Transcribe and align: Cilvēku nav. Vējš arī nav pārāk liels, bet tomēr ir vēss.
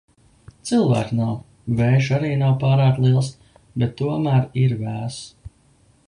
Cilvēku 0.67 1.17
nav. 1.17 1.33
Vējš 1.81 2.07
arī 2.17 2.31
nav 2.39 2.55
pārāk 2.63 2.97
liels, 3.03 3.29
bet 3.83 3.93
tomēr 4.01 4.49
ir 4.63 4.73
vēss. 4.81 5.21